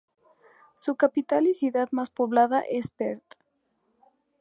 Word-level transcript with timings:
Su 0.73 0.95
capital 0.95 1.45
y 1.45 1.53
ciudad 1.53 1.89
más 1.91 2.09
poblada 2.09 2.61
es 2.61 2.89
Perth. 2.89 3.35